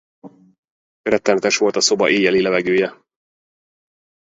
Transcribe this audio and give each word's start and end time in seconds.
Rettenetes 1.01 1.57
volt 1.57 1.75
a 1.75 1.81
szoba 1.81 2.09
éjjeli 2.09 2.41
levegője. 2.41 3.03